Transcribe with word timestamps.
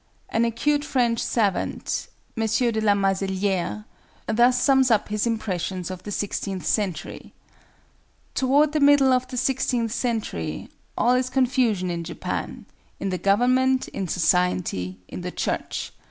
An 0.29 0.45
acute 0.45 0.83
French 0.83 1.21
savant, 1.21 2.07
M. 2.35 2.47
de 2.47 2.81
la 2.81 2.93
Mazelière, 2.95 3.85
thus 4.25 4.59
sums 4.59 4.89
up 4.89 5.09
his 5.09 5.27
impressions 5.27 5.91
of 5.91 6.01
the 6.01 6.11
sixteenth 6.11 6.65
century:—"Toward 6.65 8.71
the 8.71 8.79
middle 8.79 9.13
of 9.13 9.27
the 9.27 9.37
sixteenth 9.37 9.91
century, 9.91 10.69
all 10.97 11.13
is 11.13 11.29
confusion 11.29 11.91
in 11.91 12.03
Japan, 12.03 12.65
in 12.99 13.09
the 13.09 13.19
government, 13.19 13.89
in 13.89 14.07
society, 14.07 14.97
in 15.07 15.21
the 15.21 15.29
church. 15.29 15.91